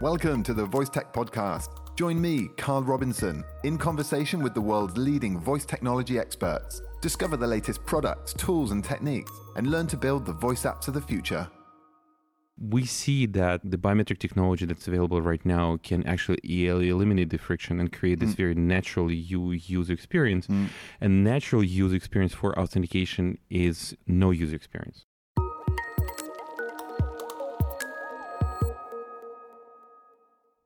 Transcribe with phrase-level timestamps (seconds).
[0.00, 1.70] Welcome to the Voice Tech Podcast.
[1.96, 6.82] Join me, Carl Robinson, in conversation with the world's leading voice technology experts.
[7.00, 10.94] Discover the latest products, tools, and techniques, and learn to build the voice apps of
[10.94, 11.50] the future.
[12.60, 17.80] We see that the biometric technology that's available right now can actually eliminate the friction
[17.80, 18.36] and create this mm.
[18.36, 20.46] very natural user experience.
[20.46, 20.68] Mm.
[21.00, 25.06] And natural user experience for authentication is no user experience.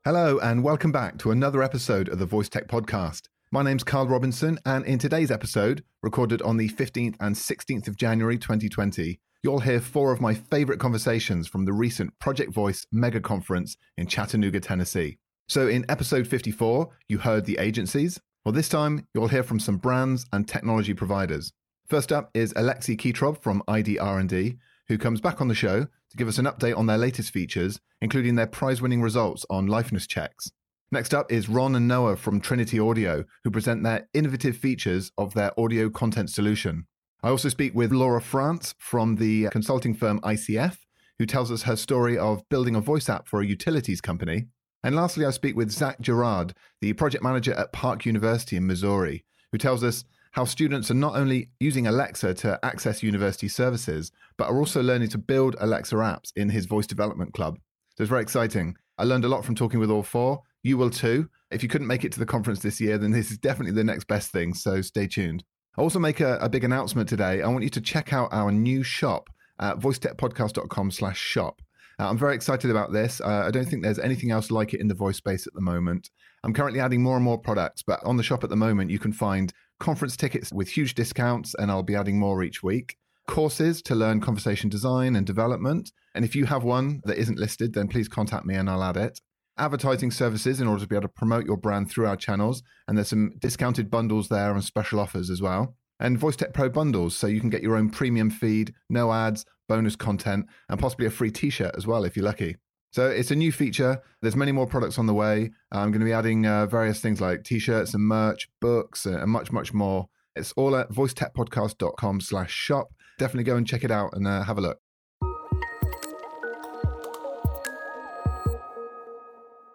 [0.04, 3.28] Hello, and welcome back to another episode of the Voice Tech Podcast.
[3.52, 7.96] My name's Carl Robinson, and in today's episode, recorded on the 15th and 16th of
[7.96, 13.20] January 2020, you'll hear four of my favorite conversations from the recent Project Voice mega
[13.20, 15.18] conference in Chattanooga, Tennessee.
[15.46, 18.18] So, in episode 54, you heard the agencies.
[18.44, 21.52] Well, this time, you'll hear from some brands and technology providers.
[21.86, 26.16] First up is Alexei Khitrov from ID R&D, who comes back on the show to
[26.16, 30.06] give us an update on their latest features, including their prize winning results on liveness
[30.06, 30.50] checks.
[30.90, 35.32] Next up is Ron and Noah from Trinity Audio, who present their innovative features of
[35.32, 36.86] their audio content solution.
[37.22, 40.76] I also speak with Laura France from the consulting firm ICF,
[41.18, 44.48] who tells us her story of building a voice app for a utilities company.
[44.84, 49.24] And lastly, I speak with Zach Gerard, the project manager at Park University in Missouri,
[49.52, 54.48] who tells us how students are not only using Alexa to access university services, but
[54.48, 57.58] are also learning to build Alexa apps in his voice development club.
[57.96, 58.76] So it's very exciting.
[58.98, 60.42] I learned a lot from talking with all four.
[60.62, 61.28] You will too.
[61.50, 63.84] If you couldn't make it to the conference this year, then this is definitely the
[63.84, 64.54] next best thing.
[64.54, 65.44] So stay tuned.
[65.76, 67.42] I also make a, a big announcement today.
[67.42, 69.28] I want you to check out our new shop
[69.60, 71.60] at voicetechpodcast.com slash shop.
[71.98, 73.20] Uh, I'm very excited about this.
[73.20, 75.60] Uh, I don't think there's anything else like it in the voice space at the
[75.60, 76.10] moment.
[76.42, 78.98] I'm currently adding more and more products, but on the shop at the moment, you
[78.98, 82.96] can find conference tickets with huge discounts, and I'll be adding more each week.
[83.26, 85.90] Courses to learn conversation design and development.
[86.14, 88.96] And if you have one that isn't listed, then please contact me and I'll add
[88.96, 89.20] it.
[89.58, 92.62] Advertising services in order to be able to promote your brand through our channels.
[92.86, 95.76] And there's some discounted bundles there and special offers as well.
[95.98, 99.44] And Voice Tech Pro bundles, so you can get your own premium feed, no ads,
[99.68, 102.56] bonus content, and possibly a free t shirt as well if you're lucky.
[102.92, 104.02] So it's a new feature.
[104.20, 105.50] There's many more products on the way.
[105.72, 109.50] I'm going to be adding uh, various things like t-shirts and merch, books, and much,
[109.50, 110.10] much more.
[110.36, 112.88] It's all at voicetechpodcast.com slash shop.
[113.18, 114.78] Definitely go and check it out and uh, have a look.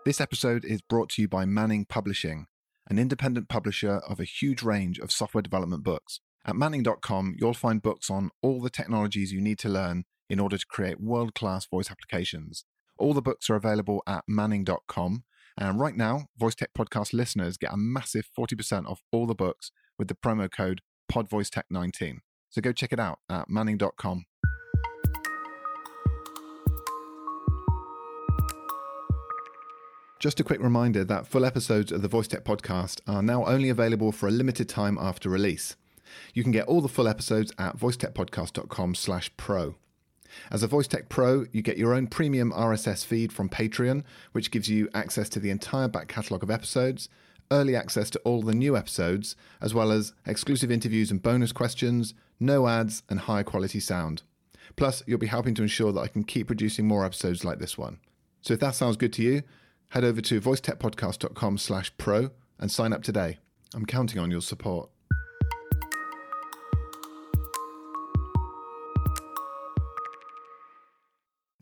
[0.05, 2.45] This episode is brought to you by Manning Publishing,
[2.87, 6.19] an independent publisher of a huge range of software development books.
[6.45, 10.59] At manning.com, you'll find books on all the technologies you need to learn in order
[10.59, 12.63] to create world class voice applications.
[12.99, 15.23] All the books are available at manning.com.
[15.57, 19.71] And right now, Voice Tech Podcast listeners get a massive 40% off all the books
[19.97, 20.81] with the promo code
[21.11, 22.19] PodVoiceTech19.
[22.49, 24.25] So go check it out at manning.com.
[30.19, 33.69] Just a quick reminder that full episodes of the Voice Tech podcast are now only
[33.69, 35.75] available for a limited time after release.
[36.33, 39.75] You can get all the full episodes at voicetechpodcast.com slash pro.
[40.51, 44.51] As a Voice Tech Pro, you get your own premium RSS feed from Patreon, which
[44.51, 47.09] gives you access to the entire back catalogue of episodes,
[47.51, 52.13] early access to all the new episodes, as well as exclusive interviews and bonus questions,
[52.39, 54.23] no ads, and high quality sound.
[54.75, 57.77] Plus, you'll be helping to ensure that I can keep producing more episodes like this
[57.77, 57.99] one.
[58.41, 59.43] So if that sounds good to you,
[59.89, 63.39] head over to voicetechpodcast.com slash pro and sign up today.
[63.73, 64.89] I'm counting on your support.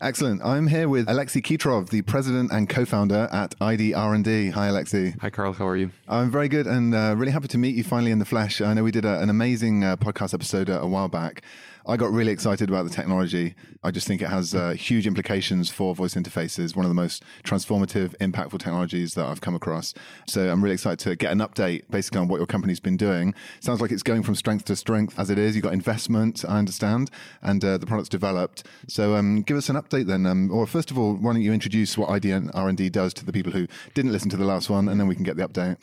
[0.01, 0.44] Excellent.
[0.44, 4.50] I'm here with Alexei Khitrov, the president and co-founder at ID R&D.
[4.50, 5.16] Hi, Alexei.
[5.22, 5.53] Hi, Carl.
[5.53, 5.91] How are you?
[6.06, 8.59] I'm very good and uh, really happy to meet you finally in the flesh.
[8.59, 11.44] I know we did a, an amazing uh, podcast episode a, a while back
[11.88, 13.53] I got really excited about the technology.
[13.84, 17.23] I just think it has uh, huge implications for voice interfaces, one of the most
[17.44, 19.94] transformative, impactful technologies that I've come across.
[20.28, 23.35] So I'm really excited to get an update basically on what your company's been doing.
[23.59, 25.56] Sounds like it's going from strength to strength as it is.
[25.56, 27.12] You've got investment, I understand,
[27.44, 28.66] and uh, the product's developed.
[28.88, 30.25] So um, give us an update then.
[30.25, 33.31] Um, or first of all, why don't you introduce what ID R&D does to the
[33.31, 35.78] people who didn't listen to the last one, and then we can get the update.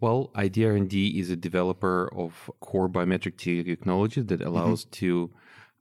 [0.00, 4.48] Well, ID R&D is a developer of core biometric technology that mm-hmm.
[4.48, 4.90] allows mm-hmm.
[4.90, 5.30] to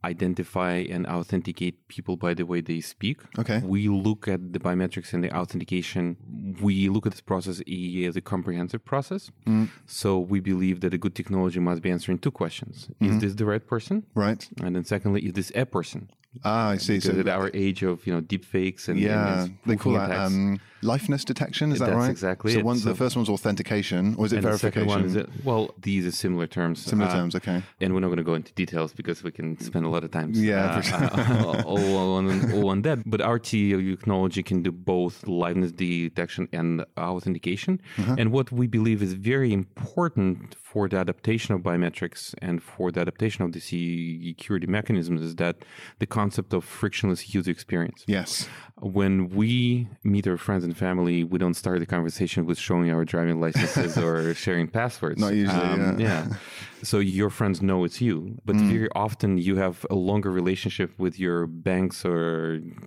[0.05, 3.21] identify and authenticate people by the way they speak.
[3.39, 3.59] Okay.
[3.59, 6.17] We look at the biometrics and the authentication.
[6.61, 9.31] We look at this process as a comprehensive process.
[9.47, 9.69] Mm.
[9.87, 13.15] So we believe that a good technology must be answering two questions: mm-hmm.
[13.15, 14.05] Is this the right person?
[14.13, 14.47] Right.
[14.61, 16.09] And then secondly, is this a person?
[16.43, 16.99] Ah, I see.
[16.99, 20.11] So at our age of you know deep fakes and yeah, and they call that
[20.11, 21.71] um, liveness detection.
[21.71, 22.09] Is that right?
[22.09, 22.65] exactly So it.
[22.65, 25.25] one, the So- first one's authentication, or is it and the second verification?
[25.25, 26.79] one is well, these are similar terms.
[26.81, 27.35] Similar Uh, terms.
[27.35, 27.61] Okay.
[27.81, 30.11] and we're not going to go into details because we can spend a lot of
[30.11, 30.97] time Yeah, uh, sure.
[30.97, 32.99] uh, all, on, all on that.
[33.05, 37.79] But our TEO technology can do both liveness detection and authentication.
[37.97, 38.15] Uh-huh.
[38.19, 42.99] And what we believe is very important for the adaptation of biometrics and for the
[43.01, 45.55] adaptation of the security mechanisms is that
[45.99, 48.29] the concept of frictionless user experience Yes.
[48.99, 49.49] when we
[50.13, 53.91] meet our friends and family, we don't start the conversation with showing our driving licenses
[54.05, 55.19] or sharing passwords.
[55.21, 56.23] Um, Not usually, yeah.
[56.91, 58.15] So your friends know it's you,
[58.47, 58.67] but Mm.
[58.75, 62.23] very often you have a longer relationship with your banks or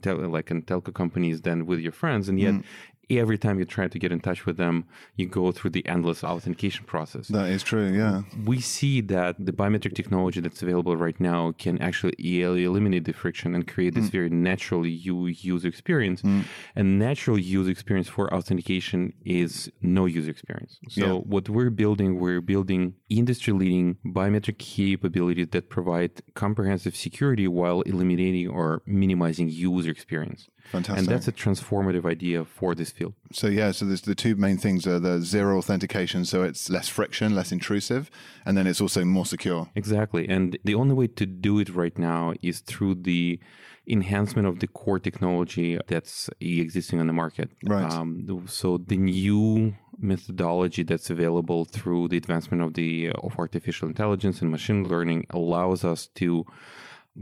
[0.04, 2.54] tel- like in telco companies than with your friends, and yet.
[2.54, 2.62] Mm.
[3.10, 4.84] Every time you try to get in touch with them,
[5.16, 7.88] you go through the endless authentication process That is true.
[7.88, 8.22] Yeah.
[8.44, 13.54] we see that the biometric technology that's available right now can actually eliminate the friction
[13.54, 14.12] and create this mm.
[14.12, 16.20] very natural user experience.
[16.22, 16.44] Mm.
[16.76, 20.78] And natural user experience for authentication is no user experience.
[20.88, 21.12] So Yeah.
[21.34, 28.82] what we're building, we're building industry-leading biometric capabilities that provide comprehensive security while eliminating or
[28.86, 30.48] minimizing user experience.
[30.70, 30.98] Fantastic.
[30.98, 33.14] And that's a transformative idea for this field.
[33.32, 36.88] So yeah, so there's the two main things are the zero authentication, so it's less
[36.88, 38.10] friction, less intrusive,
[38.44, 39.70] and then it's also more secure.
[39.74, 40.28] Exactly.
[40.28, 43.40] And the only way to do it right now is through the
[43.86, 47.50] enhancement of the core technology that's existing on the market.
[47.64, 47.90] Right.
[47.90, 54.42] Um, so the new methodology that's available through the advancement of the of artificial intelligence
[54.42, 56.44] and machine learning allows us to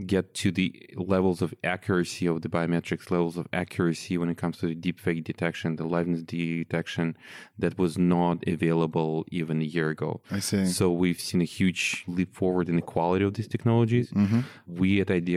[0.05, 4.59] get to the levels of accuracy of the biometrics levels of accuracy when it comes
[4.59, 7.17] to the deepfake detection the liveness detection
[7.59, 10.67] that was not available even a year ago I see.
[10.67, 14.11] so we've seen a huge leap forward in the quality of these technologies.
[14.11, 14.41] Mm-hmm.
[14.67, 15.37] We at ID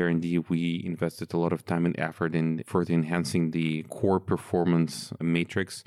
[0.50, 5.84] we invested a lot of time and effort in further enhancing the core performance matrix.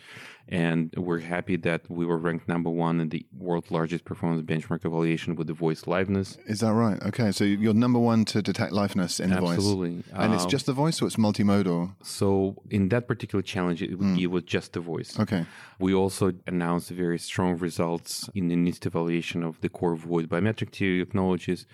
[0.48, 4.84] And we're happy that we were ranked number one in the world's largest performance benchmark
[4.84, 6.36] evaluation with the voice liveness.
[6.46, 7.00] Is that right?
[7.04, 9.54] Okay, so you're number one to detect liveness in the voice.
[9.54, 10.02] Absolutely.
[10.12, 11.94] And it's Um, just the voice, or it's multimodal?
[12.02, 14.18] so in that particular challenge, it, Mm.
[14.20, 15.18] it was just the voice.
[15.18, 15.46] Okay.
[15.78, 20.70] We also announced very strong results in the NIST evaluation of the core voice biometric
[20.72, 21.66] technologies.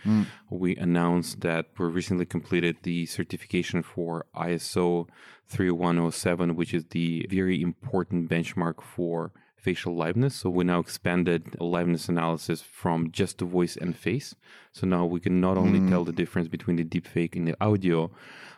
[0.50, 5.08] We announced that we recently completed the certification for ISO
[5.48, 10.32] 3107, which is the very important benchmark for facial liveness.
[10.32, 14.34] So we now expanded liveness analysis from just the voice and face.
[14.72, 15.88] So now we can not only mm.
[15.88, 18.10] tell the difference between the deepfake and the audio,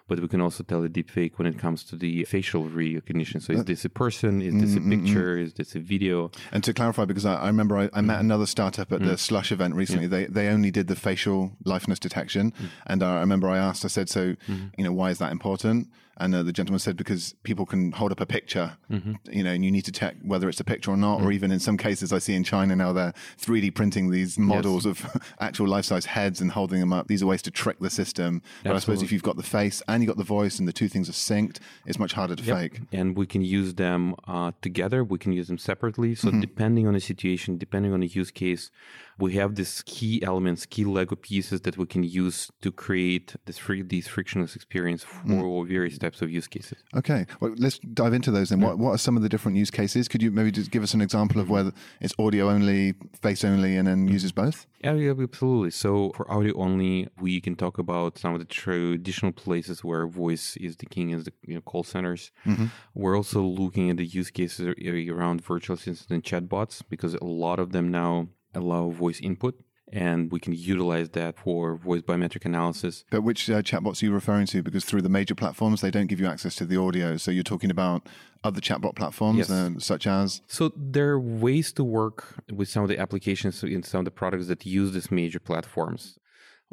[0.09, 3.41] but we can also tell the deepfake when it comes to the facial recognition.
[3.41, 4.43] So is uh, this a person?
[4.43, 5.39] Is this a mm, mm, picture?
[5.39, 6.33] Is this a video?
[6.51, 8.27] And to clarify, because I, I remember I, I met mm-hmm.
[8.27, 10.09] another startup at the Slush event recently.
[10.09, 12.53] They they only did the facial liveness detection,
[12.87, 14.67] and I remember I asked, I said, so mm-hmm.
[14.77, 15.89] you know, why is that important?
[16.19, 19.65] And uh, the gentleman said because people can hold up a picture, you know, and
[19.65, 21.23] you need to check whether it's a picture or not.
[21.23, 24.85] Or even in some cases, I see in China now they're 3D printing these models
[24.85, 25.07] of
[25.41, 27.07] actual life size heads and holding them up.
[27.07, 28.43] These are ways to trick the system.
[28.65, 30.75] But I suppose if you've got the face and you've got the voice and the
[30.75, 32.81] two things are synced, it's much harder to fake.
[32.93, 35.03] and we can use them uh, together.
[35.03, 36.15] We can use them separately.
[36.15, 38.71] So depending on the situation, depending on the use case,
[39.19, 43.59] we have these key elements, key Lego pieces that we can use to create this
[43.59, 46.79] free, these frictionless experience for various types of use cases.
[46.97, 48.61] Okay, well, let's dive into those then.
[48.61, 50.09] What, what are some of the different use cases?
[50.09, 53.77] Could you maybe just give us an example of where it's audio only, face only,
[53.77, 54.13] and then mm-hmm.
[54.13, 54.67] uses both?
[54.83, 55.71] Yeah, yeah, absolutely.
[55.71, 60.57] So for audio only, we can talk about some of the traditional places where voice
[60.57, 62.33] is the king, is the you know, call centers.
[62.47, 62.67] Mm-hmm.
[62.95, 64.75] We're also looking at the use cases
[65.11, 69.55] around virtual assistants and chatbots because a lot of them now allow voice input,
[69.93, 73.05] and we can utilize that for voice biometric analysis.
[73.11, 74.63] But which uh, chatbots are you referring to?
[74.63, 77.17] Because through the major platforms, they don't give you access to the audio.
[77.17, 78.09] So you're talking about
[78.45, 79.51] other chatbot platforms, Yes.
[79.51, 80.43] uh, such as.
[80.47, 84.11] So there are ways to work with some of the applications in some of the
[84.11, 86.19] products that use these major platforms.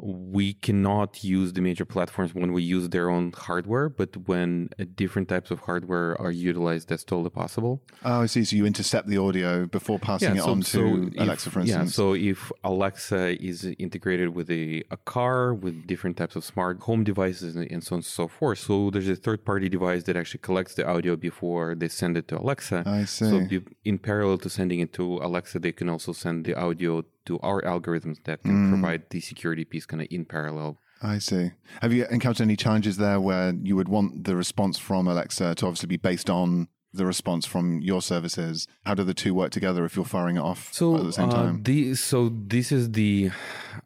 [0.00, 4.84] We cannot use the major platforms when we use their own hardware, but when uh,
[4.94, 7.82] different types of hardware are utilized, that's totally possible.
[8.04, 8.44] Oh, I see.
[8.44, 11.90] So you intercept the audio before passing it on to if- Alexa, for instance.
[11.90, 16.80] Yeah, so if Alexa is integrated with a, a car, with different types of smart
[16.82, 20.04] home devices and, and so on and so forth, so there's a third party device
[20.04, 22.84] that actually collects the audio before they send it to Alexa.
[22.86, 23.58] I So see.
[23.58, 27.38] be- in parallel to sending it to Alexa, they can also send the audio to
[27.40, 28.68] our algorithms that can Mm.
[28.70, 30.78] provide the security piece kind of in parallel.
[31.02, 31.52] I see.
[31.82, 35.66] Have you encountered any challenges there where you would want the response from Alexa to
[35.66, 38.66] obviously be based on the response from your services?
[38.86, 41.28] How do the two work together if you're firing it off So at the same
[41.28, 41.62] uh, time?
[41.62, 42.18] the- so
[42.54, 43.30] this is the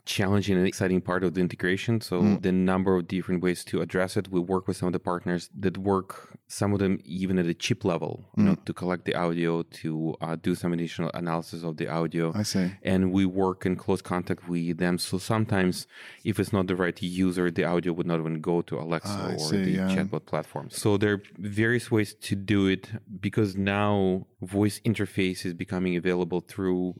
[0.05, 2.01] challenging and exciting part of the integration.
[2.01, 2.43] So Mm.
[2.43, 4.29] the number of different ways to address it.
[4.29, 7.55] We work with some of the partners that work, some of them even at a
[7.55, 8.47] chip level, you Mm.
[8.47, 12.33] know, to collect the audio, to uh, do some additional analysis of the audio.
[12.35, 12.73] I see.
[12.83, 14.99] And we work in close contact with them.
[14.99, 15.87] So sometimes,
[16.25, 19.39] if it's not the right user, the audio would not even go to Alexa or
[19.39, 19.89] see, the yeah.
[19.95, 20.69] chatbot platform.
[20.71, 22.89] So there are various ways to do it
[23.21, 26.95] because now voice interface is becoming available through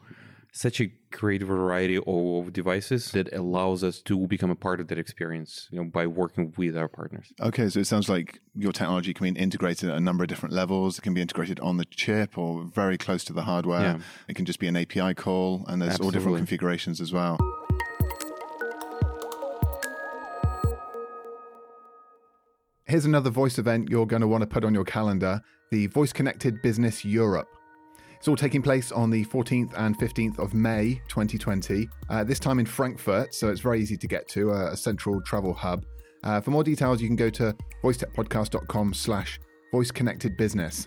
[0.55, 4.99] such a great variety of devices that allows us to become a part of that
[4.99, 7.33] experience, you know, by working with our partners.
[7.41, 10.55] Okay, so it sounds like your technology can be integrated at a number of different
[10.55, 10.99] levels.
[10.99, 13.81] It can be integrated on the chip or very close to the hardware.
[13.81, 13.99] Yeah.
[14.29, 17.39] It can just be an API call, and there's all different configurations as well.
[22.85, 25.41] Here's another voice event you're going to want to put on your calendar
[25.71, 27.49] the Voice Connected Business Europe.
[28.23, 32.61] It's all taking place on the 14th and 15th of May 2020, uh, this time
[32.61, 35.85] in Frankfurt, so it's very easy to get to, uh, a central travel hub.
[36.23, 37.53] Uh, for more details, you can go to
[37.83, 39.41] voicetechpodcast.com slash
[39.75, 40.87] voiceconnectedbusiness.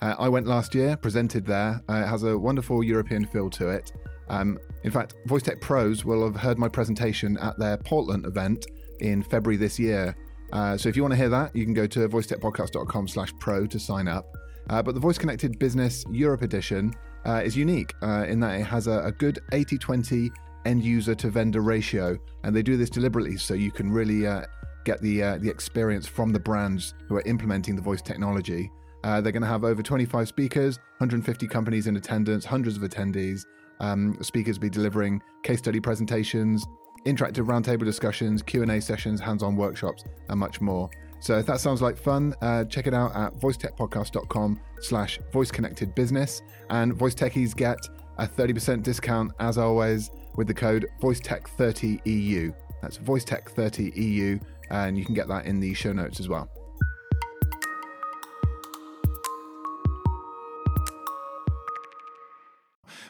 [0.00, 1.82] Uh, I went last year, presented there.
[1.88, 3.90] Uh, it has a wonderful European feel to it.
[4.28, 8.64] Um, in fact, VoiceTech Pros will have heard my presentation at their Portland event
[9.00, 10.14] in February this year.
[10.52, 13.66] Uh, so if you want to hear that, you can go to voicetechpodcast.com slash pro
[13.66, 14.36] to sign up.
[14.68, 16.92] Uh, but the Voice Connected Business Europe edition
[17.24, 20.30] uh, is unique uh, in that it has a, a good 80 20
[20.64, 22.18] end user to vendor ratio.
[22.42, 24.42] And they do this deliberately so you can really uh,
[24.84, 28.70] get the, uh, the experience from the brands who are implementing the voice technology.
[29.04, 33.44] Uh, they're going to have over 25 speakers, 150 companies in attendance, hundreds of attendees.
[33.78, 36.66] Um, speakers will be delivering case study presentations,
[37.04, 40.90] interactive roundtable discussions, Q&A sessions, hands-on workshops, and much more.
[41.20, 46.42] So if that sounds like fun, uh, check it out at voicetechpodcast.com slash voiceconnectedbusiness.
[46.70, 47.78] And Voice Techies get
[48.18, 52.54] a 30% discount, as always, with the code VoiceTech30EU.
[52.82, 56.48] That's VoiceTech30EU, and you can get that in the show notes as well.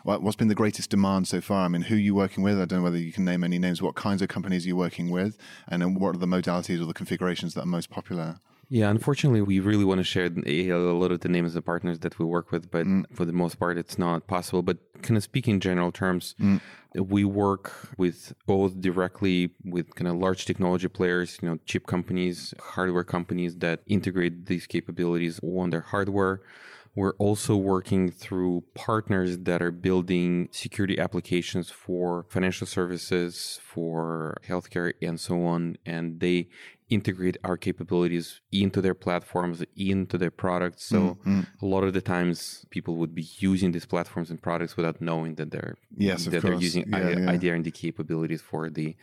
[0.06, 1.64] What's been the greatest demand so far?
[1.64, 2.60] I mean, who are you working with?
[2.60, 3.82] I don't know whether you can name any names.
[3.82, 5.36] What kinds of companies are you working with?
[5.66, 8.38] And then what are the modalities or the configurations that are most popular?
[8.68, 12.18] Yeah, unfortunately, we really want to share a, lot of the names of partners that
[12.18, 13.04] we work with, but mm.
[13.12, 14.62] for the most part, it's not possible.
[14.62, 16.60] But kind of speak in general terms, mm.
[16.94, 22.54] we work with both directly with kind of large technology players, you know, chip companies,
[22.60, 26.40] hardware companies that integrate these capabilities on their hardware.
[26.96, 34.94] We're also working through partners that are building security applications for financial services, for healthcare,
[35.02, 35.76] and so on.
[35.84, 36.48] And they
[36.88, 40.84] integrate our capabilities into their platforms, into their products.
[40.84, 41.18] So
[41.60, 45.34] a lot of the times people would be using these platforms and products without knowing
[45.34, 47.32] that they're Yes, that they're using Yeah, I- yeah.
[47.32, 48.96] IDR&D capabilities for the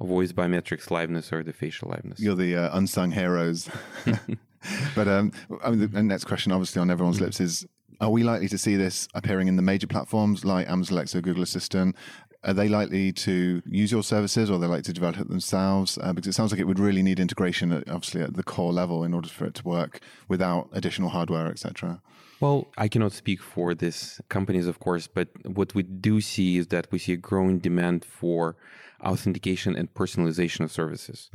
[0.00, 2.20] voice biometrics liveness or the facial liveness.
[2.20, 3.68] You're the uh, unsung heroes.
[4.94, 7.66] but um, I mean, the, the next question, obviously, on everyone's lips is:
[8.00, 11.42] Are we likely to see this appearing in the major platforms like Amazon Alexa, Google
[11.42, 11.96] Assistant?
[12.42, 15.98] Are they likely to use your services, or they like to develop it themselves?
[16.00, 18.72] Uh, because it sounds like it would really need integration, at, obviously, at the core
[18.72, 22.00] level in order for it to work without additional hardware, etc.
[22.40, 26.68] Well, I cannot speak for these companies, of course, but what we do see is
[26.68, 28.56] that we see a growing demand for
[29.02, 31.30] authentication and personalization of services.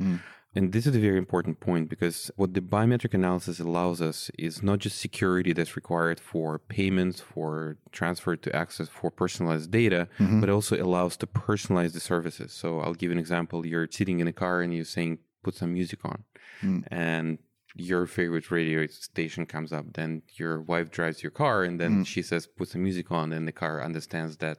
[0.56, 4.62] And this is a very important point because what the biometric analysis allows us is
[4.62, 10.40] not just security that's required for payments, for transfer to access for personalized data, mm-hmm.
[10.40, 12.52] but also allows to personalize the services.
[12.52, 13.66] So I'll give you an example.
[13.66, 16.24] You're sitting in a car and you're saying, put some music on.
[16.62, 16.84] Mm.
[16.90, 17.38] And
[17.74, 19.92] your favorite radio station comes up.
[19.92, 22.06] Then your wife drives your car and then mm.
[22.06, 23.30] she says, put some music on.
[23.30, 24.58] And the car understands that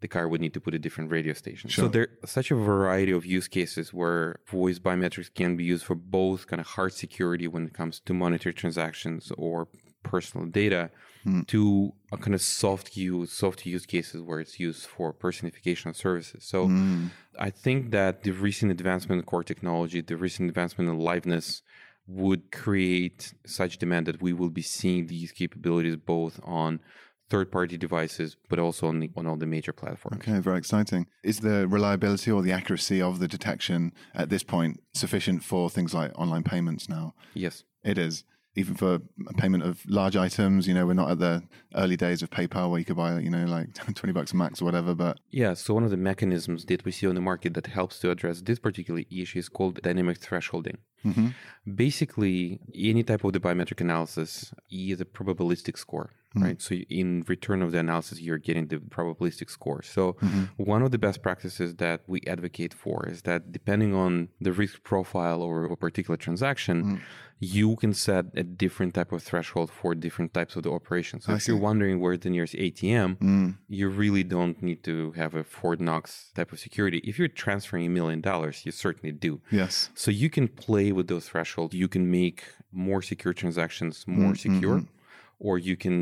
[0.00, 1.70] the car would need to put a different radio station.
[1.70, 5.94] So there such a variety of use cases where voice biometrics can be used for
[5.94, 9.68] both kind of hard security when it comes to monitor transactions or
[10.04, 10.90] personal data
[11.24, 11.42] hmm.
[11.42, 15.96] to a kind of soft use soft use cases where it's used for personification of
[15.96, 16.44] services.
[16.44, 17.06] So hmm.
[17.38, 21.62] I think that the recent advancement in core technology, the recent advancement in liveness
[22.06, 26.80] would create such demand that we will be seeing these capabilities both on
[27.30, 30.18] third-party devices, but also on, the, on all the major platforms.
[30.18, 31.06] Okay, very exciting.
[31.22, 35.92] Is the reliability or the accuracy of the detection at this point sufficient for things
[35.92, 37.14] like online payments now?
[37.34, 37.64] Yes.
[37.84, 38.24] It is.
[38.56, 38.98] even for
[39.36, 40.66] payment of large items.
[40.66, 41.42] You know, we're not at the
[41.76, 44.64] early days of PayPal where you could buy, you know, like 20 bucks max or
[44.64, 44.94] whatever.
[44.94, 48.00] But yeah, so one of the mechanisms that we see on the market that helps
[48.00, 50.78] to address this particular issue is called dynamic thresholding.
[51.04, 51.28] Mm-hmm.
[51.74, 56.44] Basically, any type of the biometric analysis is a probabilistic score, mm-hmm.
[56.44, 56.62] right?
[56.62, 59.82] So in return of the analysis, you're getting the probabilistic score.
[59.82, 60.44] So mm-hmm.
[60.56, 64.82] one of the best practices that we advocate for is that depending on the risk
[64.82, 67.00] profile or a particular transaction, mm.
[67.38, 71.24] you can set a different type of threshold for different types of the operations.
[71.24, 71.52] So I if see.
[71.52, 73.56] you're wondering where the nearest ATM, mm.
[73.68, 76.98] you really don't need to have a Fort Knox type of security.
[77.04, 79.40] If you're transferring a million dollars, you certainly do.
[79.50, 79.90] Yes.
[79.94, 81.74] So you can play with those thresholds.
[81.74, 84.54] You can make more secure transactions more mm-hmm.
[84.54, 84.84] secure,
[85.38, 85.96] or you can